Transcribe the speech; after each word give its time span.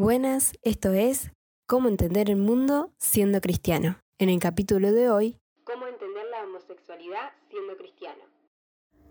Buenas, 0.00 0.52
esto 0.62 0.92
es 0.92 1.32
Cómo 1.66 1.88
entender 1.88 2.30
el 2.30 2.36
mundo 2.36 2.92
siendo 2.98 3.40
cristiano. 3.40 3.98
En 4.20 4.28
el 4.28 4.38
capítulo 4.38 4.92
de 4.92 5.10
hoy, 5.10 5.36
Cómo 5.64 5.88
entender 5.88 6.22
la 6.30 6.44
homosexualidad 6.44 7.32
siendo 7.50 7.76
cristiano. 7.76 8.22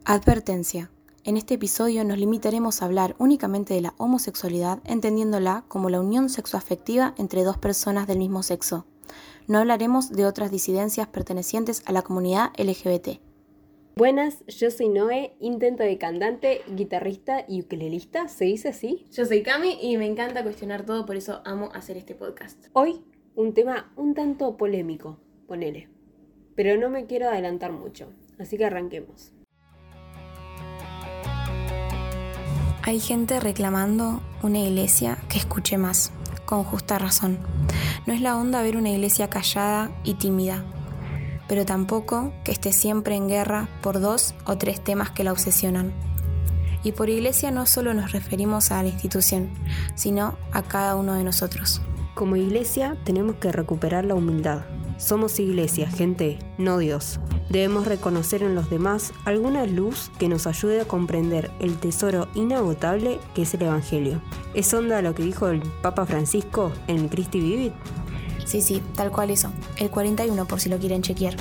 Advertencia. 0.05 0.89
En 1.25 1.35
este 1.35 1.55
episodio 1.55 2.05
nos 2.05 2.17
limitaremos 2.17 2.81
a 2.81 2.85
hablar 2.85 3.17
únicamente 3.19 3.73
de 3.73 3.81
la 3.81 3.95
homosexualidad, 3.97 4.79
entendiéndola 4.85 5.65
como 5.67 5.89
la 5.89 5.99
unión 5.99 6.29
sexoafectiva 6.29 7.13
entre 7.17 7.43
dos 7.43 7.57
personas 7.57 8.07
del 8.07 8.19
mismo 8.19 8.41
sexo. 8.41 8.85
No 9.45 9.57
hablaremos 9.57 10.11
de 10.13 10.25
otras 10.25 10.51
disidencias 10.51 11.09
pertenecientes 11.09 11.83
a 11.85 11.91
la 11.91 12.01
comunidad 12.01 12.53
LGBT. 12.57 13.19
Buenas, 13.97 14.45
yo 14.45 14.69
soy 14.69 14.89
Noé, 14.89 15.35
intento 15.39 15.81
de 15.81 15.97
cantante, 15.97 16.61
guitarrista 16.67 17.45
y 17.47 17.61
ukelelista, 17.61 18.27
¿se 18.27 18.45
dice 18.45 18.69
así? 18.69 19.07
Yo 19.11 19.25
soy 19.25 19.41
Cami 19.41 19.79
y 19.81 19.97
me 19.97 20.05
encanta 20.05 20.43
cuestionar 20.43 20.85
todo, 20.85 21.07
por 21.07 21.15
eso 21.15 21.41
amo 21.45 21.71
hacer 21.73 21.97
este 21.97 22.13
podcast. 22.13 22.67
Hoy, 22.73 23.03
un 23.33 23.55
tema 23.55 23.91
un 23.95 24.13
tanto 24.13 24.55
polémico, 24.55 25.17
ponele. 25.47 25.89
Pero 26.53 26.79
no 26.79 26.91
me 26.91 27.07
quiero 27.07 27.27
adelantar 27.27 27.71
mucho, 27.71 28.13
así 28.37 28.55
que 28.55 28.65
arranquemos. 28.65 29.31
Hay 32.83 32.99
gente 32.99 33.39
reclamando 33.39 34.21
una 34.43 34.59
iglesia 34.59 35.17
que 35.27 35.39
escuche 35.39 35.79
más, 35.79 36.11
con 36.45 36.63
justa 36.63 36.99
razón. 36.99 37.39
No 38.05 38.13
es 38.13 38.21
la 38.21 38.37
onda 38.37 38.61
ver 38.61 38.77
una 38.77 38.91
iglesia 38.91 39.27
callada 39.31 39.89
y 40.03 40.13
tímida, 40.13 40.63
pero 41.47 41.65
tampoco 41.65 42.33
que 42.43 42.51
esté 42.51 42.73
siempre 42.73 43.15
en 43.15 43.27
guerra 43.27 43.69
por 43.81 43.99
dos 43.99 44.35
o 44.45 44.57
tres 44.57 44.83
temas 44.83 45.11
que 45.11 45.23
la 45.23 45.31
obsesionan. 45.31 45.93
Y 46.83 46.91
por 46.91 47.09
iglesia 47.09 47.51
no 47.51 47.65
solo 47.65 47.93
nos 47.93 48.11
referimos 48.11 48.71
a 48.71 48.81
la 48.83 48.89
institución, 48.89 49.49
sino 49.95 50.37
a 50.51 50.61
cada 50.61 50.95
uno 50.95 51.13
de 51.13 51.23
nosotros. 51.23 51.81
Como 52.13 52.35
iglesia 52.35 52.97
tenemos 53.03 53.35
que 53.35 53.51
recuperar 53.51 54.05
la 54.05 54.15
humildad. 54.15 54.65
Somos 54.97 55.39
iglesia, 55.39 55.87
gente, 55.87 56.39
no 56.57 56.79
Dios. 56.79 57.19
Debemos 57.49 57.85
reconocer 57.85 58.41
en 58.41 58.55
los 58.55 58.69
demás 58.69 59.13
alguna 59.25 59.65
luz 59.65 60.11
que 60.17 60.27
nos 60.27 60.47
ayude 60.47 60.81
a 60.81 60.85
comprender 60.85 61.51
el 61.59 61.77
tesoro 61.77 62.27
inagotable 62.33 63.19
que 63.35 63.43
es 63.43 63.53
el 63.53 63.61
Evangelio. 63.61 64.21
¿Es 64.53 64.73
onda 64.73 65.01
lo 65.01 65.13
que 65.13 65.23
dijo 65.23 65.47
el 65.47 65.61
Papa 65.81 66.05
Francisco 66.05 66.71
en 66.87 67.07
Christi 67.07 67.39
Vivit? 67.39 67.73
Sí, 68.47 68.61
sí, 68.61 68.81
tal 68.95 69.11
cual 69.11 69.29
eso. 69.29 69.51
El 69.77 69.91
41 69.91 70.47
por 70.47 70.61
si 70.61 70.69
lo 70.69 70.77
quieren 70.77 71.01
chequear. 71.01 71.35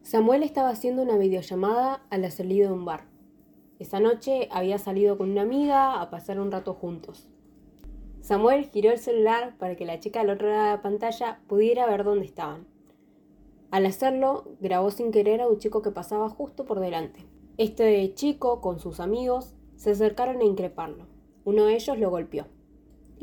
Samuel 0.00 0.42
estaba 0.42 0.70
haciendo 0.70 1.02
una 1.02 1.18
videollamada 1.18 2.02
a 2.08 2.16
la 2.16 2.30
salida 2.30 2.68
de 2.68 2.72
un 2.72 2.86
bar. 2.86 3.04
Esa 3.78 4.00
noche 4.00 4.48
había 4.50 4.78
salido 4.78 5.18
con 5.18 5.30
una 5.30 5.42
amiga 5.42 6.00
a 6.00 6.08
pasar 6.08 6.40
un 6.40 6.50
rato 6.50 6.72
juntos. 6.72 7.28
Samuel 8.22 8.70
giró 8.70 8.90
el 8.90 8.98
celular 8.98 9.54
para 9.58 9.76
que 9.76 9.84
la 9.84 10.00
chica 10.00 10.22
al 10.22 10.30
otro 10.30 10.48
lado 10.48 10.64
de 10.64 10.70
la 10.70 10.82
pantalla 10.82 11.40
pudiera 11.46 11.86
ver 11.86 12.04
dónde 12.04 12.24
estaban. 12.24 12.66
Al 13.70 13.84
hacerlo, 13.84 14.44
grabó 14.60 14.90
sin 14.90 15.10
querer 15.10 15.42
a 15.42 15.48
un 15.48 15.58
chico 15.58 15.82
que 15.82 15.90
pasaba 15.90 16.30
justo 16.30 16.64
por 16.64 16.80
delante. 16.80 17.26
Este 17.58 18.14
chico, 18.14 18.62
con 18.62 18.78
sus 18.78 18.98
amigos, 18.98 19.52
se 19.76 19.90
acercaron 19.90 20.40
a 20.40 20.44
increparlo. 20.44 21.06
Uno 21.44 21.66
de 21.66 21.74
ellos 21.74 21.98
lo 21.98 22.08
golpeó, 22.08 22.46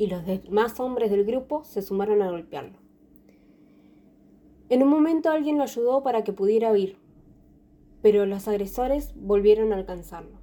y 0.02 0.08
los 0.08 0.26
demás 0.26 0.80
hombres 0.80 1.12
del 1.12 1.24
grupo 1.24 1.62
se 1.62 1.80
sumaron 1.80 2.22
a 2.22 2.30
golpearlo. 2.32 2.76
En 4.68 4.82
un 4.82 4.88
momento 4.88 5.30
alguien 5.30 5.58
lo 5.58 5.62
ayudó 5.62 6.02
para 6.02 6.24
que 6.24 6.32
pudiera 6.32 6.72
huir, 6.72 6.96
pero 8.02 8.26
los 8.26 8.48
agresores 8.48 9.14
volvieron 9.14 9.72
a 9.72 9.76
alcanzarlo. 9.76 10.40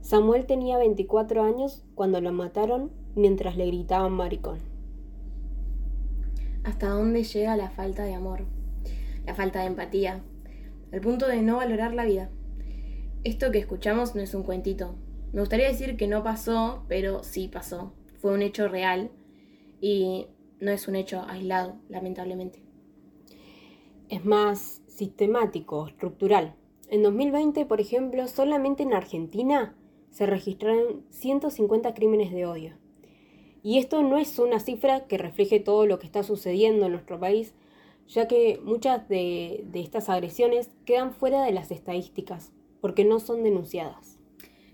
Samuel 0.00 0.46
tenía 0.46 0.76
24 0.76 1.44
años 1.44 1.84
cuando 1.94 2.20
lo 2.20 2.32
mataron 2.32 2.90
mientras 3.14 3.56
le 3.56 3.66
gritaban 3.66 4.10
maricón. 4.10 4.58
¿Hasta 6.64 6.88
dónde 6.88 7.22
llega 7.22 7.56
la 7.56 7.70
falta 7.70 8.02
de 8.02 8.14
amor? 8.14 8.46
La 9.24 9.36
falta 9.36 9.60
de 9.60 9.66
empatía, 9.66 10.20
al 10.92 11.00
punto 11.00 11.28
de 11.28 11.42
no 11.42 11.58
valorar 11.58 11.94
la 11.94 12.06
vida. 12.06 12.28
Esto 13.22 13.52
que 13.52 13.60
escuchamos 13.60 14.16
no 14.16 14.20
es 14.20 14.34
un 14.34 14.42
cuentito. 14.42 14.96
Me 15.32 15.38
gustaría 15.38 15.68
decir 15.68 15.96
que 15.96 16.08
no 16.08 16.24
pasó, 16.24 16.82
pero 16.88 17.22
sí 17.22 17.46
pasó. 17.46 17.92
Fue 18.22 18.32
un 18.32 18.42
hecho 18.42 18.68
real 18.68 19.10
y 19.80 20.28
no 20.60 20.70
es 20.70 20.86
un 20.86 20.94
hecho 20.94 21.24
aislado, 21.26 21.74
lamentablemente. 21.88 22.62
Es 24.08 24.24
más 24.24 24.80
sistemático, 24.86 25.88
estructural. 25.88 26.54
En 26.88 27.02
2020, 27.02 27.66
por 27.66 27.80
ejemplo, 27.80 28.28
solamente 28.28 28.84
en 28.84 28.94
Argentina 28.94 29.74
se 30.10 30.26
registraron 30.26 31.04
150 31.10 31.94
crímenes 31.94 32.30
de 32.30 32.46
odio. 32.46 32.74
Y 33.64 33.78
esto 33.78 34.04
no 34.04 34.18
es 34.18 34.38
una 34.38 34.60
cifra 34.60 35.08
que 35.08 35.18
refleje 35.18 35.58
todo 35.58 35.86
lo 35.86 35.98
que 35.98 36.06
está 36.06 36.22
sucediendo 36.22 36.86
en 36.86 36.92
nuestro 36.92 37.18
país, 37.18 37.54
ya 38.06 38.28
que 38.28 38.60
muchas 38.62 39.08
de, 39.08 39.64
de, 39.66 39.80
estas 39.80 40.08
agresiones 40.08 40.70
quedan 40.84 41.12
fuera 41.12 41.42
de 41.42 41.50
las 41.50 41.72
estadísticas, 41.72 42.52
porque 42.80 43.04
no 43.04 43.18
son 43.18 43.42
denunciadas. 43.42 44.20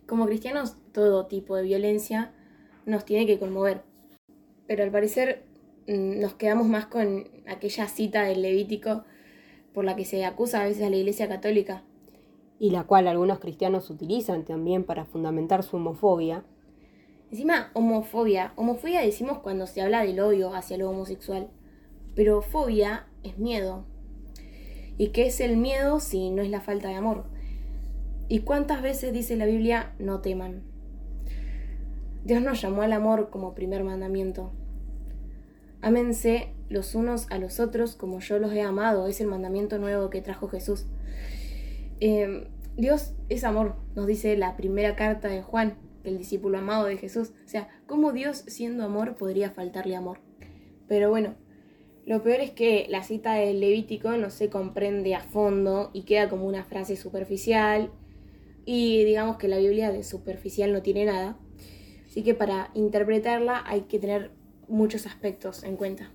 Como 0.06 0.26
cristianos, 0.26 0.76
todo 0.92 1.28
tipo 1.28 1.56
de 1.56 1.62
violencia 1.62 2.34
nos 2.88 3.04
tiene 3.04 3.26
que 3.26 3.38
conmover, 3.38 3.82
pero 4.66 4.82
al 4.82 4.90
parecer 4.90 5.44
mm, 5.86 6.20
nos 6.20 6.34
quedamos 6.34 6.66
más 6.66 6.86
con 6.86 7.28
aquella 7.46 7.86
cita 7.86 8.24
del 8.24 8.42
Levítico 8.42 9.04
por 9.72 9.84
la 9.84 9.94
que 9.94 10.04
se 10.04 10.24
acusa 10.24 10.62
a 10.62 10.64
veces 10.64 10.82
a 10.84 10.90
la 10.90 10.96
Iglesia 10.96 11.28
Católica. 11.28 11.84
Y 12.58 12.70
la 12.70 12.84
cual 12.84 13.06
algunos 13.06 13.38
cristianos 13.38 13.88
utilizan 13.90 14.44
también 14.44 14.82
para 14.82 15.04
fundamentar 15.04 15.62
su 15.62 15.76
homofobia, 15.76 16.44
Encima, 17.30 17.70
homofobia. 17.74 18.52
Homofobia 18.56 19.02
decimos 19.02 19.40
cuando 19.40 19.66
se 19.66 19.82
habla 19.82 20.02
del 20.02 20.18
odio 20.18 20.54
hacia 20.54 20.78
lo 20.78 20.88
homosexual. 20.88 21.48
Pero 22.14 22.40
fobia 22.40 23.06
es 23.22 23.38
miedo. 23.38 23.84
¿Y 24.96 25.08
qué 25.08 25.26
es 25.26 25.40
el 25.40 25.58
miedo 25.58 26.00
si 26.00 26.30
no 26.30 26.40
es 26.40 26.48
la 26.48 26.62
falta 26.62 26.88
de 26.88 26.94
amor? 26.94 27.24
¿Y 28.28 28.40
cuántas 28.40 28.80
veces 28.80 29.12
dice 29.12 29.36
la 29.36 29.44
Biblia 29.44 29.94
no 29.98 30.20
teman? 30.20 30.62
Dios 32.28 32.42
nos 32.42 32.60
llamó 32.60 32.82
al 32.82 32.92
amor 32.92 33.30
como 33.30 33.54
primer 33.54 33.84
mandamiento. 33.84 34.52
Ámense 35.80 36.52
los 36.68 36.94
unos 36.94 37.26
a 37.30 37.38
los 37.38 37.58
otros 37.58 37.96
como 37.96 38.20
yo 38.20 38.38
los 38.38 38.52
he 38.52 38.60
amado. 38.60 39.06
Es 39.06 39.22
el 39.22 39.28
mandamiento 39.28 39.78
nuevo 39.78 40.10
que 40.10 40.20
trajo 40.20 40.46
Jesús. 40.46 40.84
Eh, 42.00 42.46
Dios 42.76 43.14
es 43.30 43.44
amor, 43.44 43.76
nos 43.96 44.06
dice 44.06 44.36
la 44.36 44.58
primera 44.58 44.94
carta 44.94 45.28
de 45.28 45.40
Juan 45.40 45.78
el 46.04 46.18
discípulo 46.18 46.58
amado 46.58 46.84
de 46.84 46.98
Jesús. 46.98 47.32
O 47.46 47.48
sea, 47.48 47.70
¿cómo 47.86 48.12
Dios 48.12 48.44
siendo 48.46 48.84
amor 48.84 49.16
podría 49.16 49.50
faltarle 49.50 49.96
amor? 49.96 50.18
Pero 50.86 51.08
bueno, 51.08 51.34
lo 52.04 52.22
peor 52.22 52.40
es 52.40 52.50
que 52.50 52.88
la 52.90 53.04
cita 53.04 53.32
del 53.36 53.60
Levítico 53.60 54.10
no 54.18 54.28
se 54.28 54.50
comprende 54.50 55.14
a 55.14 55.20
fondo 55.20 55.88
y 55.94 56.02
queda 56.02 56.28
como 56.28 56.44
una 56.44 56.64
frase 56.64 56.94
superficial 56.96 57.90
y 58.66 59.02
digamos 59.04 59.38
que 59.38 59.48
la 59.48 59.56
Biblia 59.56 59.90
de 59.90 60.04
superficial 60.04 60.74
no 60.74 60.82
tiene 60.82 61.06
nada. 61.06 61.38
Así 62.08 62.22
que 62.22 62.34
para 62.34 62.70
interpretarla 62.74 63.62
hay 63.66 63.82
que 63.82 63.98
tener 63.98 64.32
muchos 64.66 65.06
aspectos 65.06 65.62
en 65.62 65.76
cuenta. 65.76 66.10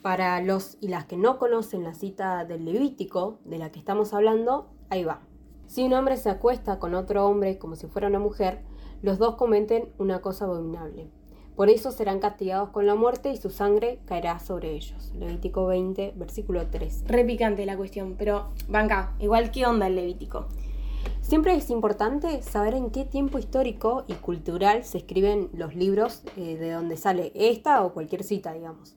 Para 0.00 0.40
los 0.40 0.78
y 0.80 0.88
las 0.88 1.06
que 1.06 1.16
no 1.16 1.38
conocen 1.38 1.82
la 1.82 1.94
cita 1.94 2.44
del 2.44 2.64
Levítico 2.64 3.40
de 3.44 3.58
la 3.58 3.72
que 3.72 3.80
estamos 3.80 4.14
hablando, 4.14 4.70
ahí 4.90 5.02
va. 5.04 5.22
Si 5.66 5.82
un 5.82 5.92
hombre 5.92 6.16
se 6.16 6.30
acuesta 6.30 6.78
con 6.78 6.94
otro 6.94 7.26
hombre 7.26 7.58
como 7.58 7.74
si 7.74 7.88
fuera 7.88 8.08
una 8.08 8.18
mujer, 8.20 8.60
los 9.02 9.18
dos 9.18 9.34
cometen 9.34 9.88
una 9.98 10.20
cosa 10.20 10.44
abominable. 10.44 11.10
Por 11.56 11.68
eso 11.68 11.90
serán 11.90 12.20
castigados 12.20 12.70
con 12.70 12.86
la 12.86 12.94
muerte 12.94 13.30
y 13.30 13.36
su 13.36 13.50
sangre 13.50 14.00
caerá 14.06 14.38
sobre 14.38 14.72
ellos. 14.72 15.12
Levítico 15.14 15.66
20, 15.66 16.14
versículo 16.16 16.66
3. 16.68 17.04
Re 17.06 17.24
picante 17.24 17.66
la 17.66 17.76
cuestión, 17.76 18.16
pero 18.18 18.50
banca, 18.68 19.14
igual 19.20 19.50
qué 19.50 19.66
onda 19.66 19.86
el 19.86 19.96
Levítico. 19.96 20.46
Siempre 21.24 21.54
es 21.56 21.70
importante 21.70 22.42
saber 22.42 22.74
en 22.74 22.90
qué 22.90 23.04
tiempo 23.04 23.38
histórico 23.38 24.04
y 24.06 24.14
cultural 24.14 24.84
se 24.84 24.98
escriben 24.98 25.50
los 25.52 25.74
libros 25.74 26.22
eh, 26.36 26.56
de 26.56 26.70
donde 26.70 26.96
sale 26.96 27.32
esta 27.34 27.82
o 27.82 27.92
cualquier 27.92 28.22
cita, 28.22 28.52
digamos. 28.52 28.94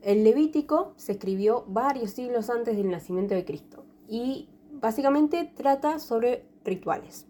El 0.00 0.24
Levítico 0.24 0.94
se 0.96 1.12
escribió 1.12 1.64
varios 1.68 2.12
siglos 2.12 2.48
antes 2.48 2.76
del 2.76 2.90
nacimiento 2.90 3.34
de 3.34 3.44
Cristo 3.44 3.84
y 4.08 4.48
Básicamente 4.80 5.50
trata 5.56 5.98
sobre 5.98 6.46
rituales. 6.62 7.26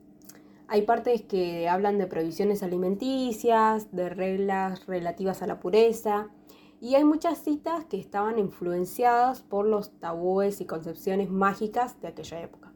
Hay 0.67 0.83
partes 0.83 1.23
que 1.23 1.69
hablan 1.69 1.97
de 1.97 2.09
prohibiciones 2.09 2.65
alimenticias, 2.65 3.93
de 3.93 4.09
reglas 4.09 4.87
relativas 4.87 5.43
a 5.43 5.47
la 5.47 5.61
pureza, 5.61 6.29
y 6.81 6.97
hay 6.97 7.05
muchas 7.05 7.39
citas 7.39 7.85
que 7.85 8.01
estaban 8.01 8.41
influenciadas 8.41 9.43
por 9.43 9.65
los 9.67 9.93
tabúes 10.01 10.61
y 10.61 10.67
concepciones 10.67 11.31
mágicas 11.31 12.01
de 12.01 12.09
aquella 12.09 12.41
época. 12.41 12.73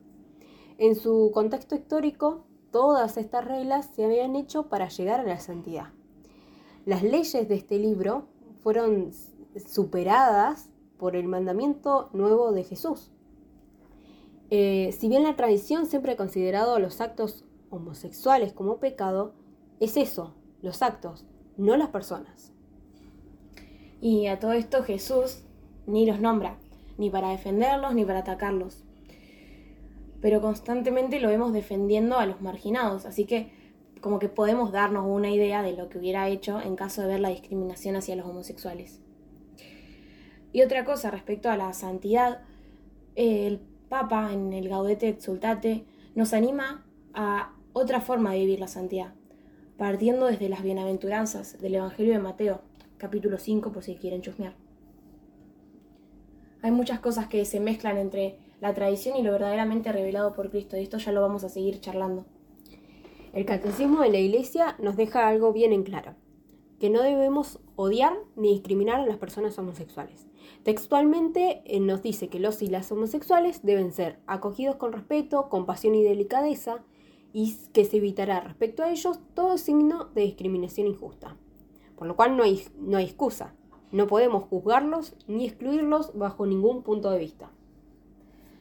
En 0.81 0.97
su 0.97 1.31
contexto 1.32 1.77
histórico, 1.77 2.47
todas 2.73 3.17
estas 3.17 3.44
reglas 3.44 3.91
se 3.94 4.05
habían 4.05 4.35
hecho 4.35 4.69
para 4.69 4.88
llegar 4.88 5.21
a 5.21 5.25
la 5.25 5.38
santidad. 5.38 5.93
Las 6.87 7.05
leyes 7.05 7.49
de 7.49 7.55
este 7.55 7.79
libro 7.79 8.27
fueron 8.62 9.12
superadas 9.69 10.71
por 10.99 11.15
el 11.15 11.29
mandamiento 11.29 12.11
nuevo 12.12 12.50
de 12.50 12.65
Jesús, 12.65 13.12
eh, 14.50 14.91
si 14.99 15.09
bien 15.09 15.23
la 15.23 15.37
tradición 15.37 15.87
siempre 15.87 16.12
ha 16.12 16.17
considerado 16.17 16.81
los 16.81 17.00
actos 17.00 17.44
homosexuales 17.71 18.53
como 18.53 18.79
pecado 18.79 19.33
es 19.79 19.97
eso, 19.97 20.35
los 20.61 20.83
actos, 20.83 21.25
no 21.56 21.76
las 21.76 21.91
personas. 21.91 22.53
Y 24.00 24.26
a 24.26 24.41
todo 24.41 24.53
esto 24.53 24.83
Jesús 24.83 25.44
ni 25.87 26.05
los 26.05 26.21
nombra, 26.21 26.59
ni 26.99 27.11
para 27.11 27.31
defenderlos 27.31 27.94
ni 27.94 28.05
para 28.05 28.21
atacarlos. 28.21 28.83
Pero 30.21 30.41
constantemente 30.41 31.21
lo 31.21 31.29
vemos 31.29 31.53
defendiendo 31.53 32.19
a 32.19 32.27
los 32.27 32.41
marginados, 32.41 33.07
así 33.07 33.25
que 33.25 33.53
como 34.01 34.19
que 34.19 34.29
podemos 34.29 34.73
darnos 34.73 35.07
una 35.07 35.31
idea 35.31 35.63
de 35.63 35.75
lo 35.75 35.89
que 35.89 35.99
hubiera 35.99 36.29
hecho 36.29 36.61
en 36.61 36.77
caso 36.77 37.03
de 37.03 37.09
ver 37.09 37.21
la 37.21 37.29
discriminación 37.29 37.97
hacia 37.97 38.17
los 38.17 38.27
homosexuales. 38.27 39.01
Y 40.53 40.63
otra 40.63 40.85
cosa 40.85 41.11
respecto 41.11 41.51
a 41.51 41.57
la 41.57 41.73
santidad, 41.73 42.43
el 43.15 43.61
Papa 43.89 44.33
en 44.33 44.53
el 44.53 44.69
Gaudete 44.69 45.09
Exultate 45.09 45.85
nos 46.15 46.33
anima 46.33 46.87
a 47.15 47.55
otra 47.73 48.01
forma 48.01 48.33
de 48.33 48.41
vivir 48.41 48.61
la 48.61 48.69
santidad, 48.69 49.15
partiendo 49.77 50.27
desde 50.27 50.49
las 50.49 50.63
bienaventuranzas 50.63 51.61
del 51.61 51.77
Evangelio 51.77 52.13
de 52.13 52.19
Mateo, 52.19 52.63
capítulo 52.99 53.39
5, 53.39 53.73
por 53.73 53.83
si 53.83 53.97
quieren 53.97 54.23
chusmear. 54.23 54.55
Hay 56.63 56.71
muchas 56.71 57.01
cosas 57.01 57.27
que 57.29 57.45
se 57.45 57.61
mezclan 57.61 57.97
entre 57.97 58.39
la 58.61 58.75
tradición 58.75 59.17
y 59.17 59.23
lo 59.23 59.33
verdaderamente 59.33 59.93
revelado 59.93 60.35
por 60.35 60.51
Cristo, 60.51 60.77
y 60.77 60.83
esto 60.83 60.99
ya 60.99 61.12
lo 61.12 61.21
vamos 61.21 61.45
a 61.45 61.49
seguir 61.49 61.81
charlando. 61.81 62.25
El 63.33 63.45
catecismo 63.45 64.03
de 64.03 64.11
la 64.11 64.19
Iglesia 64.19 64.77
nos 64.79 64.97
deja 64.97 65.29
algo 65.29 65.53
bien 65.53 65.73
en 65.73 65.83
claro, 65.83 66.15
que 66.79 66.91
no 66.91 67.03
debemos 67.03 67.61
odiar 67.77 68.15
ni 68.37 68.53
discriminar 68.53 69.01
a 69.01 69.07
las 69.07 69.19
personas 69.19 69.59
homosexuales. 69.59 70.27
Textualmente 70.62 71.62
eh, 71.65 71.81
nos 71.81 72.03
dice 72.03 72.29
que 72.29 72.41
los 72.41 72.61
y 72.61 72.67
las 72.67 72.91
homosexuales 72.93 73.62
deben 73.62 73.93
ser 73.93 74.19
acogidos 74.27 74.77
con 74.77 74.93
respeto, 74.93 75.49
compasión 75.49 75.95
y 75.95 76.03
delicadeza, 76.03 76.85
y 77.33 77.57
que 77.73 77.85
se 77.85 77.99
evitará 77.99 78.41
respecto 78.41 78.83
a 78.83 78.91
ellos 78.91 79.21
todo 79.35 79.57
signo 79.57 80.07
de 80.07 80.23
discriminación 80.23 80.89
injusta. 80.89 81.37
Por 81.97 82.09
lo 82.09 82.17
cual 82.17 82.37
no 82.37 82.43
hay, 82.43 82.65
no 82.79 82.99
hay 82.99 83.05
excusa. 83.05 83.55
No 83.93 84.07
podemos 84.07 84.45
juzgarlos 84.45 85.15
ni 85.29 85.47
excluirlos 85.47 86.17
bajo 86.17 86.47
ningún 86.47 86.83
punto 86.83 87.11
de 87.11 87.19
vista. 87.19 87.51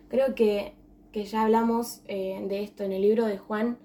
Creo 0.09 0.35
que, 0.35 0.73
ya 1.13 1.43
hablamos 1.43 2.01
eh, 2.07 2.43
de 2.47 2.63
esto 2.63 2.83
en 2.83 2.91
el 2.91 3.03
libro 3.03 3.25
de 3.25 3.37
Juan. 3.37 3.77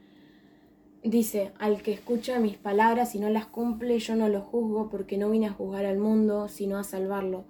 Dice, 1.03 1.53
al 1.59 1.82
que 1.82 1.93
escucha 1.93 2.41
mis 2.41 2.56
palabras 2.56 3.15
y 3.15 3.21
no 3.21 3.29
las 3.29 3.47
cumple, 3.47 3.99
yo 3.99 4.17
no 4.17 4.29
lo 4.29 4.41
juzgo 4.41 4.88
porque 4.88 5.19
no 5.19 5.31
vine 5.31 5.47
a 5.47 5.53
juzgar 5.53 5.85
al 5.85 5.99
mundo, 5.99 6.49
sino 6.49 6.79
a 6.79 6.85
salvarlo. 6.85 7.44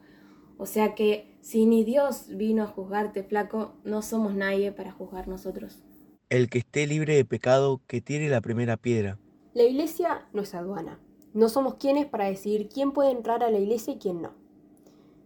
O 0.59 0.67
sea 0.67 0.95
que 0.95 1.37
si 1.41 1.67
ni 1.67 1.85
Dios 1.85 2.27
vino 2.29 2.65
a 2.65 2.67
juzgarte, 2.67 3.23
flaco, 3.23 3.75
no 3.85 4.03
somos 4.03 4.35
nadie 4.35 4.73
para 4.73 4.91
juzgar 4.91 5.29
nosotros. 5.29 5.83
El 6.31 6.49
que 6.49 6.59
esté 6.59 6.87
libre 6.87 7.15
de 7.15 7.25
pecado, 7.25 7.81
que 7.87 8.01
tire 8.01 8.29
la 8.29 8.41
primera 8.41 8.77
piedra. 8.77 9.19
La 9.53 9.63
iglesia 9.63 10.27
no 10.33 10.43
es 10.43 10.55
aduana. 10.55 10.99
No 11.33 11.49
somos 11.49 11.75
quienes 11.75 12.07
para 12.07 12.27
decidir 12.27 12.69
quién 12.69 12.93
puede 12.93 13.13
entrar 13.13 13.45
a 13.45 13.51
la 13.51 13.59
iglesia 13.59 13.95
y 13.95 13.99
quién 13.99 14.23
no. 14.23 14.33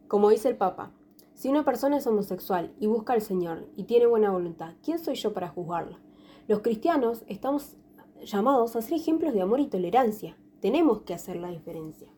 Como 0.07 0.31
dice 0.31 0.49
el 0.49 0.57
Papa, 0.57 0.93
si 1.39 1.49
una 1.49 1.65
persona 1.65 1.99
es 1.99 2.07
homosexual 2.09 2.73
y 2.81 2.89
busca 2.89 3.13
al 3.13 3.23
Señor 3.23 3.69
y 3.77 3.85
tiene 3.85 4.07
buena 4.07 4.33
voluntad, 4.33 4.73
¿quién 4.83 4.99
soy 4.99 5.15
yo 5.15 5.33
para 5.33 5.47
juzgarla? 5.47 6.01
Los 6.49 6.63
cristianos 6.63 7.23
estamos 7.29 7.77
llamados 8.25 8.75
a 8.75 8.83
ser 8.83 8.95
ejemplos 8.95 9.33
de 9.35 9.43
amor 9.43 9.61
y 9.61 9.69
tolerancia. 9.69 10.37
Tenemos 10.61 11.03
que 11.03 11.15
hacer 11.15 11.37
la 11.37 11.51
diferencia. 11.51 12.09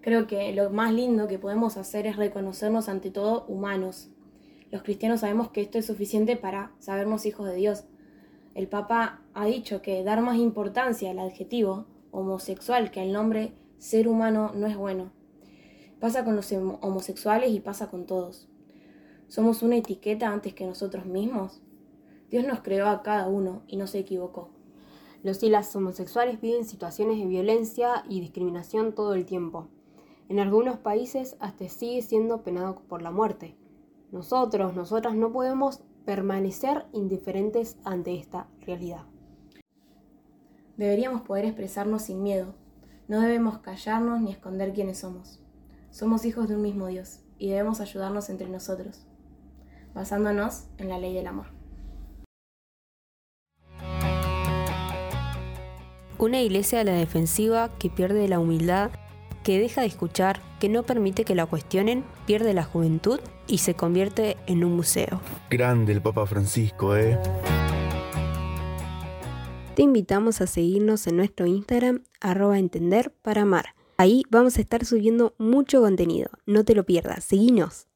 Creo 0.00 0.26
que 0.26 0.54
lo 0.54 0.70
más 0.70 0.94
lindo 0.94 1.28
que 1.28 1.38
podemos 1.38 1.76
hacer 1.76 2.06
es 2.06 2.16
reconocernos 2.16 2.88
ante 2.88 3.10
todo 3.10 3.44
humanos. 3.46 4.08
Los 4.70 4.82
cristianos 4.82 5.20
sabemos 5.20 5.50
que 5.50 5.60
esto 5.60 5.76
es 5.76 5.84
suficiente 5.84 6.38
para 6.38 6.72
sabernos 6.78 7.26
hijos 7.26 7.46
de 7.46 7.56
Dios. 7.56 7.84
El 8.54 8.68
Papa 8.68 9.20
ha 9.34 9.44
dicho 9.44 9.82
que 9.82 10.02
dar 10.02 10.22
más 10.22 10.38
importancia 10.38 11.10
al 11.10 11.18
adjetivo 11.18 11.84
homosexual 12.10 12.90
que 12.90 13.02
al 13.02 13.12
nombre 13.12 13.52
ser 13.76 14.08
humano 14.08 14.52
no 14.54 14.66
es 14.66 14.78
bueno. 14.78 15.12
Pasa 16.00 16.24
con 16.24 16.36
los 16.36 16.52
homosexuales 16.52 17.50
y 17.50 17.60
pasa 17.60 17.90
con 17.90 18.06
todos. 18.06 18.48
¿Somos 19.28 19.62
una 19.62 19.76
etiqueta 19.76 20.28
antes 20.28 20.54
que 20.54 20.66
nosotros 20.66 21.06
mismos? 21.06 21.62
Dios 22.30 22.46
nos 22.46 22.60
creó 22.60 22.88
a 22.88 23.02
cada 23.02 23.28
uno 23.28 23.62
y 23.66 23.76
no 23.76 23.86
se 23.86 24.00
equivocó. 24.00 24.50
Los 25.22 25.42
y 25.42 25.48
las 25.48 25.74
homosexuales 25.74 26.40
viven 26.40 26.64
situaciones 26.64 27.18
de 27.18 27.26
violencia 27.26 28.04
y 28.08 28.20
discriminación 28.20 28.94
todo 28.94 29.14
el 29.14 29.24
tiempo. 29.24 29.68
En 30.28 30.38
algunos 30.38 30.78
países 30.78 31.36
hasta 31.40 31.68
sigue 31.68 32.02
siendo 32.02 32.42
penado 32.42 32.82
por 32.88 33.02
la 33.02 33.10
muerte. 33.10 33.56
Nosotros, 34.12 34.74
nosotras 34.74 35.14
no 35.14 35.32
podemos 35.32 35.80
permanecer 36.04 36.86
indiferentes 36.92 37.76
ante 37.84 38.14
esta 38.14 38.48
realidad. 38.60 39.04
Deberíamos 40.76 41.22
poder 41.22 41.44
expresarnos 41.44 42.02
sin 42.02 42.22
miedo. 42.22 42.54
No 43.06 43.20
debemos 43.20 43.58
callarnos 43.58 44.20
ni 44.20 44.32
esconder 44.32 44.72
quiénes 44.72 44.98
somos. 44.98 45.43
Somos 45.94 46.24
hijos 46.24 46.48
de 46.48 46.56
un 46.56 46.62
mismo 46.62 46.88
Dios 46.88 47.20
y 47.38 47.50
debemos 47.50 47.78
ayudarnos 47.78 48.28
entre 48.28 48.48
nosotros, 48.48 49.06
basándonos 49.94 50.64
en 50.76 50.88
la 50.88 50.98
ley 50.98 51.14
del 51.14 51.28
amor. 51.28 51.46
Una 56.18 56.42
iglesia 56.42 56.80
a 56.80 56.84
la 56.84 56.94
defensiva 56.94 57.70
que 57.78 57.90
pierde 57.90 58.26
la 58.26 58.40
humildad, 58.40 58.90
que 59.44 59.60
deja 59.60 59.82
de 59.82 59.86
escuchar, 59.86 60.40
que 60.58 60.68
no 60.68 60.82
permite 60.82 61.24
que 61.24 61.36
la 61.36 61.46
cuestionen, 61.46 62.02
pierde 62.26 62.54
la 62.54 62.64
juventud 62.64 63.20
y 63.46 63.58
se 63.58 63.74
convierte 63.74 64.36
en 64.48 64.64
un 64.64 64.74
museo. 64.74 65.20
Grande 65.48 65.92
el 65.92 66.02
Papa 66.02 66.26
Francisco, 66.26 66.96
¿eh? 66.96 67.20
Te 69.76 69.82
invitamos 69.82 70.40
a 70.40 70.48
seguirnos 70.48 71.06
en 71.06 71.18
nuestro 71.18 71.46
Instagram, 71.46 72.02
arroba 72.20 72.58
entender 72.58 73.12
para 73.22 73.42
amar. 73.42 73.76
Ahí 73.96 74.22
vamos 74.30 74.58
a 74.58 74.60
estar 74.60 74.84
subiendo 74.84 75.34
mucho 75.38 75.80
contenido. 75.80 76.30
No 76.46 76.64
te 76.64 76.74
lo 76.74 76.84
pierdas, 76.84 77.24
seguinos. 77.24 77.86